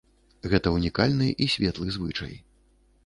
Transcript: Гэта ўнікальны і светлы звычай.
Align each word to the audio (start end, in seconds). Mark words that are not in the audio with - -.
Гэта 0.53 0.71
ўнікальны 0.77 1.27
і 1.47 1.49
светлы 1.57 1.87
звычай. 1.99 2.33